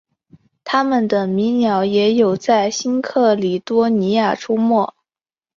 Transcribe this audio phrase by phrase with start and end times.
[0.63, 4.95] 它们的迷鸟也有在新喀里多尼亚出没。